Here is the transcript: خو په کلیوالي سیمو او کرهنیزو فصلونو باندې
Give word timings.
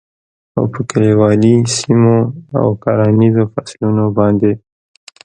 خو 0.53 0.63
په 0.73 0.81
کلیوالي 0.89 1.53
سیمو 1.77 2.17
او 2.61 2.67
کرهنیزو 2.83 3.43
فصلونو 3.53 4.05
باندې 4.17 4.51